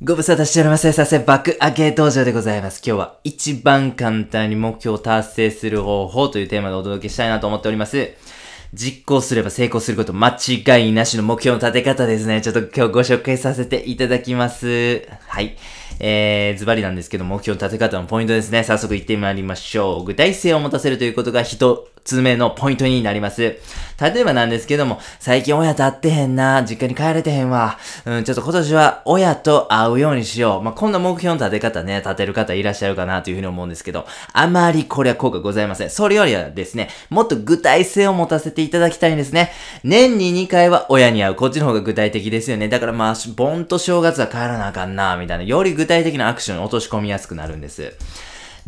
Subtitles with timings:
[0.00, 0.92] ご無沙汰しております。
[0.92, 2.80] させ爆上げ登場でございます。
[2.86, 8.10] 今日は一番簡単に目標を達成する方法というテーマでお届けしたいなと思っております。
[8.72, 12.40] 実行すれば成功すること間違いなしの目標の立て方ですね。
[12.42, 15.04] ちょっと今日ご紹介させていただきます。
[15.26, 15.56] はい。
[15.98, 18.62] えー、ズバリなんですけど、目標の立て方のポイントですね。
[18.62, 20.04] 早速行ってまいりましょう。
[20.04, 23.58] 具体性を持たせるということが一つ目のポイントになります。
[24.00, 27.78] 例えばなんですけども、最近親と会ってへんな、実家に帰れてへんわ。
[28.06, 30.62] うん、ちょっと今年は親と会うようにしよう。
[30.62, 35.90] まあ、こんな目標の立て方ね、立てる方いらっしゃるかなというふうに思うんですけど、あまりこれは効果ございません。
[35.90, 39.52] それよりはですね、もっと具体性を持たせていただきたいんですね。
[39.84, 41.34] 年に2回は親に会う。
[41.34, 42.68] こっちの方が具体的ですよね。
[42.68, 45.44] だからまあ、ボンと正月は帰らなあかんな、みたいな。
[45.44, 47.92] より具体的なアクションに落とし込みやすくなるんです。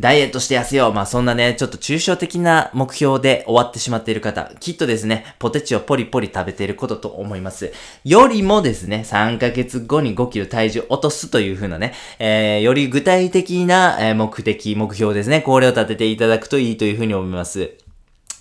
[0.00, 0.92] ダイエットして痩せよう。
[0.95, 7.70] まあそんなね、ちょっと抽象的な目標で終わってしまっている方、きっとですね、ポテチをポリポリ食べていることと思います。
[8.04, 15.43] よりもですね、3ヶ月後に5キロ体重落とすという風なね、えー、より具体的な、目的、目標ですね。
[15.43, 17.90] これを立てていただくといいという風に思います。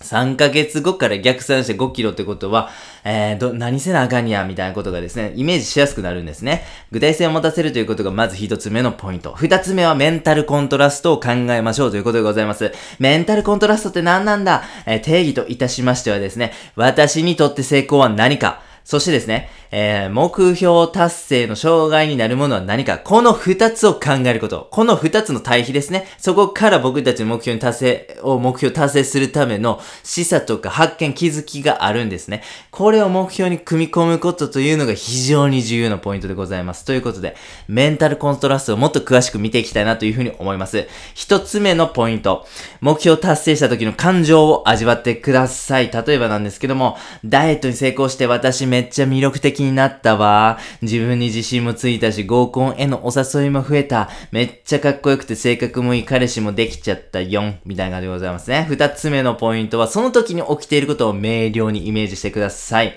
[0.02, 2.70] 3ヶ月後から逆算して5キロってことは、
[3.04, 6.64] えー、ど、何せなあかんや、みたいなことがですね、イメージしやすくなるんですね。
[6.90, 9.34] 具体性を持たせるということがまず一つ目のポイント。
[9.34, 12.72] 二つ目はメンタルコントラストを考えましょうということでございます。
[12.98, 24.66] メンタルコントラストって何なんだ、えー定義といたしましてはですね、私にとって成功は何か、そしてですね、えー、目標達成の障害になるものは何か、この二つを考えること。
[24.72, 26.08] この二つの対比ですね。
[26.18, 32.42] そこから僕たちの目標に達成、を目標達成するための示唆とか発見、気づきがあるんですね。
[32.72, 36.84] これを目標に組み込むことというのが非常に重要なポイントでございます。
[36.84, 37.36] ということで、
[37.68, 40.88] メンタルコントラストをもっと詳しく見ていきたいなというふうに思います。
[41.14, 42.44] 一つ目のポイント。
[42.80, 45.92] 目標達成した時の感情を味わってください。
[45.92, 50.58] 例えばなんですけども、ダイエットに成功して私めっちゃ魅力的になったわ。
[50.80, 54.08] 自分に自信もついたし、合コンへのお誘いも増えた。
[54.32, 57.42] めっちゃかっこよくて性格もいい彼氏もできちゃったよ。
[57.66, 58.64] みたいな感じでございますね。
[58.70, 62.96] 二つ目のポイントは、その時に起きていることを明瞭にイメージしてください。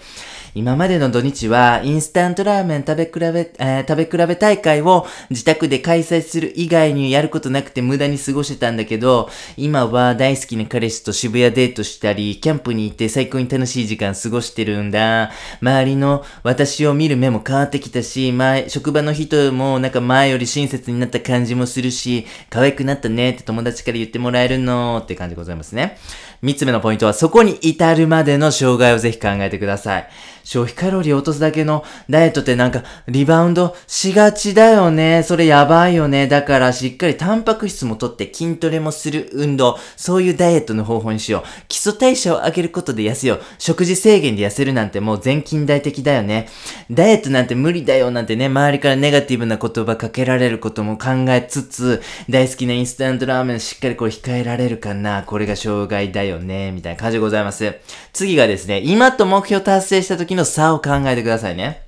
[0.55, 15.31] 今までの土日は、インスタントラーメン食べ比べ、えー食べ比べ大会を自宅で開催する以外にやることなくて無駄に過ごしてたんだけど、今は大好きな彼氏と渋谷デートしたり、キャンプに行って最高に楽しい時間過ごしてるんだ。
[15.59, 25.97] 周りの私を見る目も変わってきたし、前、職場の人もなんか前より親切になった感じもするし、可愛くなったねって友達から言ってもらえるのって感じでございますね。
[26.41, 30.09] 三つ目のポイントは、そこに至るまでの障害をぜひ考えてください。
[30.43, 35.23] 消費カロリーを落とすだけのダイエットってなんかリバウンドしがちだよね。
[35.23, 36.27] それやばいよね。
[36.27, 39.77] だからしっかりタンパク質も取って筋トレもする運動。
[39.95, 41.67] そういうダイエットの方法にしよう。
[41.69, 43.41] 基礎代謝を上げることで痩せよう。
[43.57, 46.49] 食事制限で痩せるなんてもう全近代的だよね。
[46.91, 55.23] ダイエットなんて無理だよなんてね、周りからネガティブな言葉かけられることも考えつつ、大好きなインスタントラーメンしっかりこれ控えられるかな。
[55.23, 56.71] これが障害だよよね。
[56.71, 57.75] みたいな感じでございます。
[58.11, 61.82] 次がですね、今と目標達成した時の差を考えてくださいね。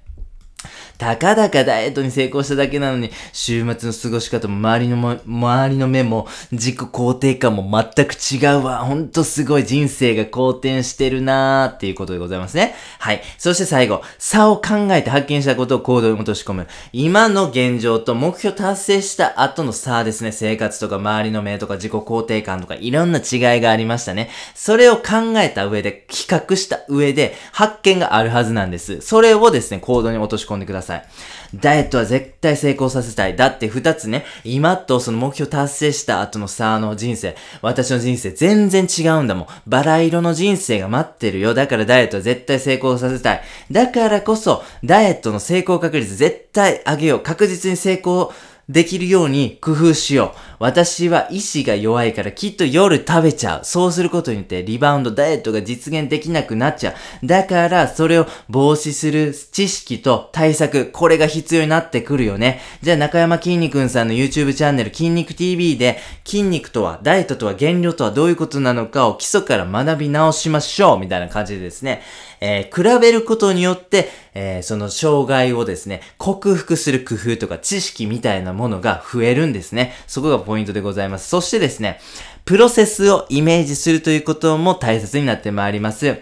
[0.97, 7.63] たかだかダイエットに成功しただけなのに、週末の過ごし方も周りのも、周りの目も自己肯定感も
[7.95, 8.79] 全く違うわ。
[8.79, 12.75] ほんとすごい人生が好転してるなーっていうことでございますね。
[12.99, 13.21] はい。
[13.37, 16.67] そして最後、差を考えて発見したことを行動に落とし込む。
[16.93, 20.31] 今の現状と目標達成した後の差ですね。
[20.31, 24.29] 生活とか周りの目とか自己肯定感とかいろんな違いがありましたね。
[24.53, 29.01] それを考えた上で、比較した上で発見があるはずなんです。
[29.01, 30.84] それをですね、行動に落とし込んでください。
[30.85, 31.05] さい
[31.53, 33.35] ダイエットは絶対成功させたい。
[33.35, 39.47] だって二つね、今とその目標達成した後のさ、あの人生、私の人生全然違うんだもん。
[39.67, 41.53] バラ色の人生が待ってるよ。
[41.53, 43.41] だからダイエットは絶対成功させたい。
[43.71, 47.19] だからこそ、ダイエットの成功確率絶対上げよう。
[47.21, 48.33] 確実に成功
[48.67, 50.37] できるように工夫しよう。
[50.57, 53.59] 私は意志が弱いからきっと夜食べちゃう。
[53.63, 57.27] そうすることによってリバウンド、ダイエットが実現できなくなっちゃう。
[57.27, 62.59] だからそれを防止する知識と対策、これが必要になってくるよね。
[62.81, 70.99] じゃあ中山きんに君さんの YouTube チャンネル筋肉 TV で筋肉とは、ダイエットとは減量とはどういうことなのかを基礎から学び直しましょう。
[70.99, 72.01] みたいな感じでですね。
[72.45, 79.93] えー比べることによって、えーその障害をですね、克服する工夫とか知識みたいなものが増えるんですね。
[80.07, 81.27] そこがポイントでございます。
[81.29, 81.99] そしてですね、
[82.45, 86.17] プロセスをイメージするということも大切になってまいります。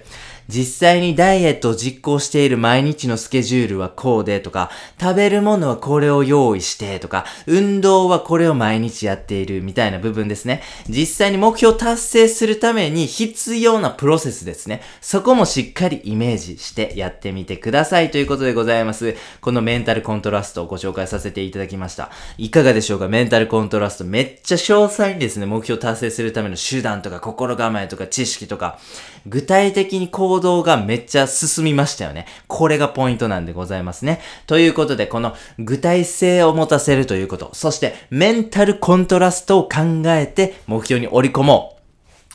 [0.48, 4.70] 実際にダイエットを実行している毎日のスケジュールはこうでとか、
[5.00, 10.62] 食べるものはこれを用意してとか、運動はこれを毎日やっているみたいな部分ですね。
[10.88, 14.82] 実際に目標を達成するために必要なプロセスですね。
[15.02, 19.16] そこもしっかりイメージしてやってみてくださいということでございます。
[19.42, 22.12] このメンタルコントラストをご紹介させていただきました。
[22.38, 23.08] いかがでしょうか？
[23.08, 28.80] メンタルコントラストめっちゃ詳細にですね、目標を達成するための手段とか心構えとか知識とか、
[29.26, 32.26] 具体的に行動がめっちゃ進みましたよね。
[32.48, 34.20] これがポイントなんでございますね。
[34.48, 41.74] ということで、この具体性を持たせるということ、そしてメンタルコントラストを考えて目標に織り込もう。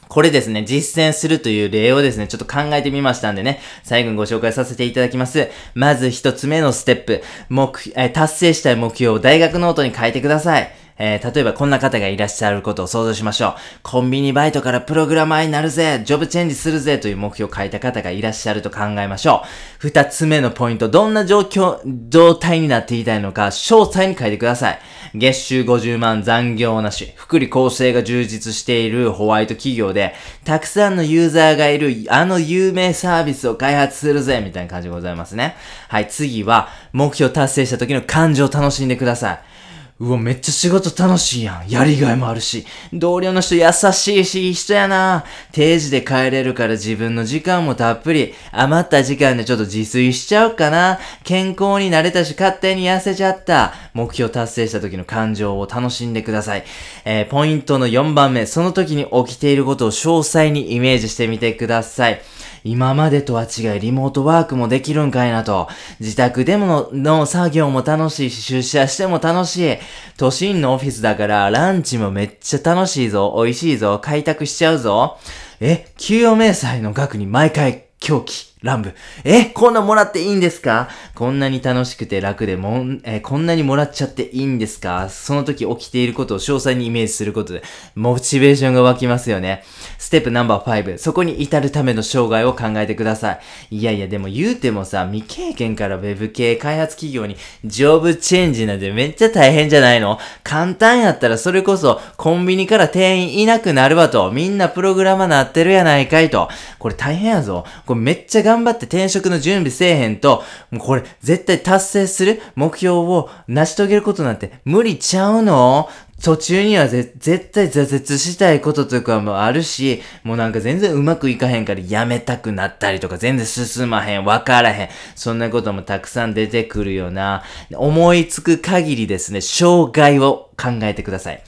[0.09, 5.49] これですね、実践するという例をですね、ちょっと考えてみましたんでね、最後にご紹介させていただきます。
[5.75, 10.71] まず一つ目のステップ、目、え達成したい目標を大学ノートに書いてください。
[10.99, 13.55] えー、例えばこんな方がいらっしゃることを想像しましょう。
[13.83, 19.49] コンビニバイトからプログラマーになるぜジョブチェンジするぜという目標を書いた方がいらっしゃると考えましょう。
[19.79, 24.79] 二つ目のポイント、どんな状況、状態になっていたいのか、詳細に書いてください。
[25.15, 35.57] 月収50万残業なし、福利厚生が充実しているホワイト企業で、たくさんのユーザーがいるあの有名サービスを開発するぜみたいな感じでございますね。
[35.89, 39.58] はい、次は、目標達成した時の感情を楽しんでください。
[40.01, 41.69] うわ、めっちゃ仕事楽しいやん。
[41.69, 42.65] やりがいもあるし。
[42.93, 45.25] 同僚の人優しいし、いい人やな。
[45.51, 48.33] 定時で帰れるから自分の時間もたっぷり。
[48.53, 51.01] 余った時間でちょっと自炊しちゃおうかな。
[51.25, 53.75] 健康になれたし、勝手に痩せちゃった。
[53.93, 56.65] 目標達成した時の感情を楽しんでください。
[57.05, 58.47] えー、ポイントの4番目。
[58.47, 62.21] その時に起きていることを詳細にイメージしてみてください。
[62.65, 65.69] 今までとは違いリモートワークもできるんかいなと。
[66.01, 69.77] 自宅でもの作業も楽しいし、出社しても楽しい。
[70.17, 73.35] 都心のオフィスだからランチもめっちゃ楽しいぞ。
[73.37, 73.99] 美味しいぞ。
[73.99, 75.19] 開拓しちゃうぞ。
[75.61, 78.48] え、給与明細の額に毎回狂気。
[78.63, 78.95] 乱舞。
[79.25, 80.89] え、こんなもらっていいんですか？
[81.15, 85.09] こんなに楽しくて楽でもん、えこんなにもらっちゃっていいんですか？
[85.11, 87.63] その時起きていることを詳細にイメージすることで、
[87.95, 89.63] モチベーションが湧きますよね。
[89.99, 90.99] ステップナンバー5。
[90.99, 93.39] そこに至るための障害を考えてくださ
[93.71, 93.77] い。
[93.77, 100.19] いやいや、でも言うてもさ、未経験から Web 系開発企業にジョブチェンジなんてめっちゃ大変じゃないの？
[100.43, 104.33] 簡単やったらそれこそコンビニから店員いなくなるわと。
[104.33, 106.49] みんなプログラマーなってるやないかいと。
[106.81, 107.65] これ大変やぞ。
[107.87, 115.89] これめっちゃ頑張って転職の準備せえへんと、もうこれ絶対達成する目標を成し遂げることなんて無理ちゃうの？
[116.21, 117.17] 途中には絶
[117.53, 124.89] 対挫折したいこととかもあるし、もうなんか全然うまくいかへんからやめたくなったりとか全然進まへん、わからへん。
[125.15, 131.43] そんなこともたくさん出てくるよな、思いつく限りですね、障害を考えてください。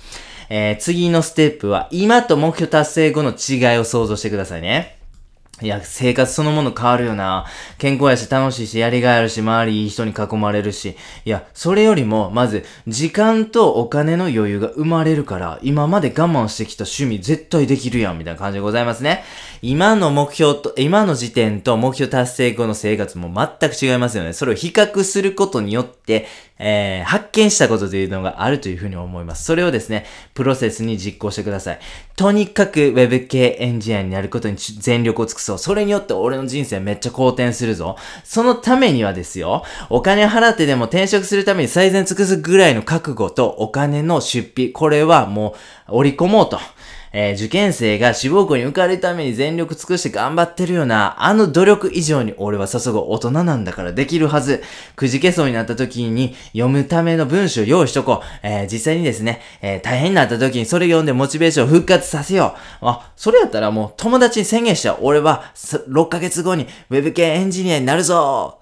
[0.50, 4.99] えー、次のステップは、今と目標達成後の違いを想像してくださいね。
[5.62, 7.44] いや、生活そのもの変わるよな。
[7.76, 10.96] 健康やし楽しいし、やりがいあるし、周りいい人に囲まれるし。
[11.24, 19.22] いや、それよりも、まず、時間とお金の余裕が生まれるから、今まで我慢してきた趣味絶対できるやん、みたいな感じでございますね。
[19.60, 23.30] 今の目標と、今の時点と目標達成後の生活も
[23.60, 24.32] 全く違いますよね。
[24.32, 26.26] それを比較することによって、
[26.58, 29.44] えー、発見したことというのがあるというふうに思います。
[29.44, 30.04] それをですね、
[30.34, 31.80] プロセスに実行してください。
[32.16, 35.58] とにかく Web 系エンジニアになることに全力を尽くすそう。
[35.58, 37.96] それによって俺の人生めっちゃ好転するぞ。
[38.24, 45.54] そのためにはですよ、お金払ってでも転職するために最善尽くすぐらいの覚悟とお金の出費、これはも
[45.88, 46.60] う織り込もうと。
[47.12, 54.62] えー、受験生が志望校に受かるために全力尽くして頑張ってるような、あの努力以上に俺は注ぐ大人なんだからできるはず。
[54.96, 58.26] くじけそうになった時に読むための文章用意しとこう。
[58.42, 62.86] えー、実際にですね、えー、大変になった時にそれ読んでモチベーションを復活させよう。
[62.86, 64.98] あ、それやったらもう友達に宣言しちゃう。
[65.02, 68.59] 俺は6ヶ月後に Web 系エンジニアになるぞ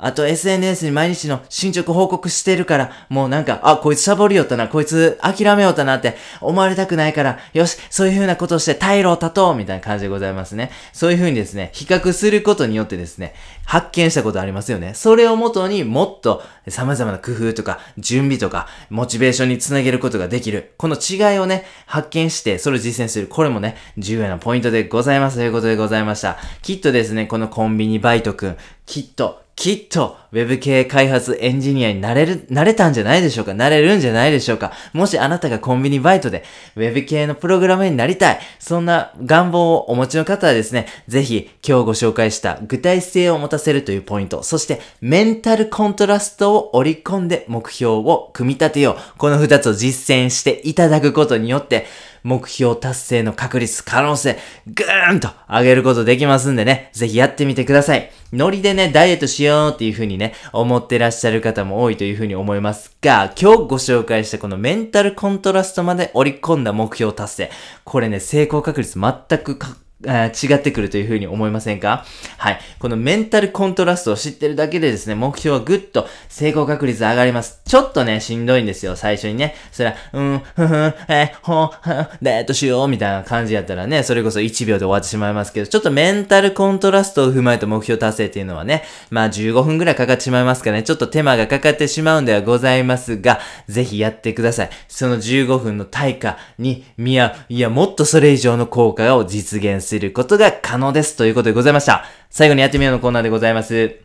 [0.00, 10.70] あと SNS に毎日の進捗報告してるから、もうなんか、あ、こいつサボりよったな、こいつ諦めよったなって思われたくないから、よし、そういう風なことをして退路を立とうみたいな感じでございますね。
[10.92, 14.94] そういう風にですね、比較することによってですね、発見したことありますよね。
[14.94, 20.72] それをもとにもっと様々な工夫とか、準備とか、モチベーションにつなげることができる。
[20.78, 23.26] この違いをね、発見して、それを実践する。
[23.26, 26.38] これもね、重要なポイントでございますということでございました。
[26.62, 33.52] きっとですね、このコンビニバイトくん、きっときっと Web 系開発エンジニアになれる、なれたんじゃないでしょうか？
[33.52, 34.72] なれるんじゃないでしょうか？
[34.94, 36.44] もしあなたがコンビニバイトで
[36.76, 49.18] Web 系のプログラムになりたい、そんな願望をお持ちの方はですね、ぜひ今日ご紹介した具体性を持たせるというポイント、そしてメンタルコントラストを織り込んで目標を組み立てよう。
[49.18, 51.84] この二つを実践していただくことによって、
[52.22, 58.10] 目標達成の確率、可能性、ぐーんと上げることできますんでね、ぜひやってみてください。
[58.32, 67.50] ノリでね、ダイエットしようっていう風にね、思ってらっしゃる方も多いという風に思いますが、今日ご紹介したこのメンタルコントラストまで織り込んだ目標達成。
[67.84, 69.58] これね、成功確率全く
[70.02, 72.04] 違ってくるというふうに思いませんか？
[72.38, 72.60] はい。
[72.78, 77.60] このメンタルコントラストを知ってるだけでですね、目標はぐっと成功確率上がります。
[77.66, 79.54] ちょっとね、しんどいんですよ、最初にね。
[79.72, 93.38] それは、うん、ふふん、え、ほん、はん、デートしよう、みたいな感じやったらね、それこそ1秒で終わってしまいますけど、ちょっとメンタルコントラストを踏まえた目標達成っていうのはね、まあ15分くらいかかってしまいますからね、ちょっと手間がかかってしまうんではございますが、
[93.68, 94.70] ぜひやってください。
[94.88, 101.16] その15分の対価に見合う、いや、もっとそれ以上の効果を実現することが可能です。
[101.16, 102.04] ということでございました。
[102.30, 103.96] 最後にやってみようのコーナーでございます。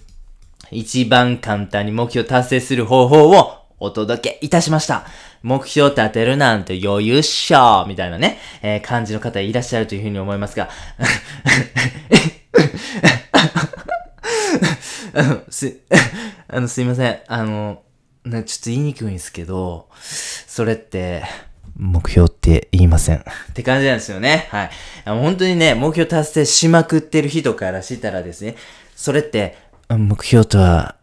[0.71, 5.05] 一番簡単に目標達成する方法をお届けいたしました。
[5.43, 10.69] 目標立てるなんて余裕っしょみたいなね、えー、感じの方いらっしゃるというふうに思いますが、
[15.13, 15.81] あの、す、
[16.47, 17.19] あの、すいません。
[17.27, 17.83] あの、
[18.23, 21.23] ちょっと言いにくいんですけど、それって、
[21.77, 23.17] 目標って言いません。
[23.17, 24.47] って感じなんですよね。
[24.51, 24.69] はい。
[25.05, 28.55] 本当にね、目標達成しまくってる人からしたらですね、
[28.95, 29.57] それって、
[29.89, 30.95] 目標とは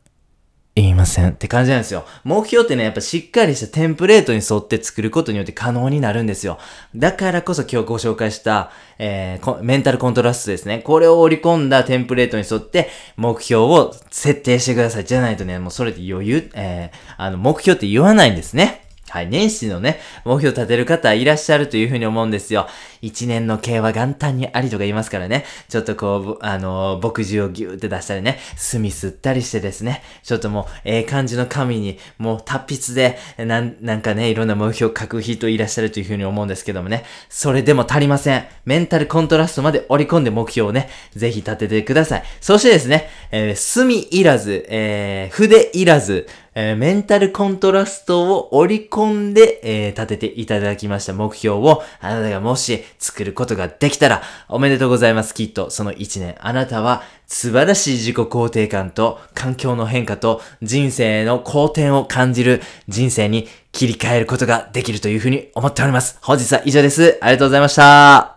[0.74, 2.06] 言いませんって感じなんですよ。
[2.24, 6.58] 目標ってね、やっぱしっかりしたテンプレートに沿って作ることによって可能になるんですよ。
[6.96, 10.78] だからこそ今日ご紹介した、えー、メンタルコントラストですね。
[10.78, 12.88] これを織り込んだテンプレートに沿って
[13.18, 15.04] 目標を設定してください。
[15.04, 18.81] じゃないとね、もうそれで余裕、えー、あの、目標って言わないんですね。
[19.12, 22.66] はい、年始のね、目標立てる方いらっしゃるというふうに思うんですよ。
[23.02, 25.44] 一年の計は元旦にありとか言いますからね。
[25.68, 32.94] ちょっとこう、あのー、牧汁をギューって出したりね、墨吸ったりしてですね、ちょっともう、ええ感じの紙に、もう達筆
[33.36, 37.04] で、なん、なんかね、いろんな目標を書く人いらっしゃるというふうに思うんですけどもね。
[37.28, 38.46] それでも足りません。
[38.64, 42.22] メンタルコントラストまで織り込んで目標をね、ぜひ立ててください。
[42.40, 55.34] そしてですね、えー、墨いらず、えー、筆いらず、えー、メンタルコントラストを織り込んで、えー、立てていただきました目標を、あなたがもし作ることができたら、おめでとうございます。
[55.34, 66.18] きっと、その一年、あなたは素晴らしい自己肯定感と、環境の変化と、人生の好転を感じる人生に切り替えることができるというふうに思っております。
[66.22, 67.18] 本日は以上です。
[67.22, 68.31] ありがとうございました。